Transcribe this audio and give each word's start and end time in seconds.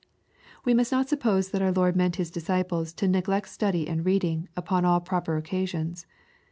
We 0.65 0.73
must 0.73 0.91
not 0.91 1.07
suppose 1.07 1.51
that 1.51 1.61
our 1.61 1.71
Lord 1.71 1.95
meant 1.95 2.15
His 2.15 2.31
disciples 2.31 2.91
to 2.93 3.07
neg 3.07 3.27
lect 3.27 3.47
study 3.49 3.87
and 3.87 4.03
reading, 4.03 4.49
upon 4.57 4.83
all 4.83 4.99
proper 4.99 5.37
occasions. 5.37 6.07